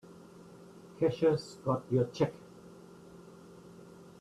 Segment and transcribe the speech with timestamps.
[0.97, 2.33] Cashier's got your check.